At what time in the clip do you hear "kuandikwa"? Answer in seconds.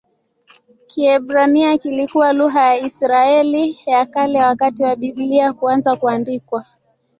5.95-6.65